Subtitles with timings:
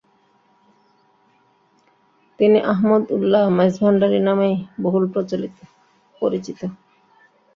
[2.39, 5.05] তিনি আহমদ উল্লাহ মাইজভান্ডারী নামেই বহুল
[6.21, 6.59] পরিচিত।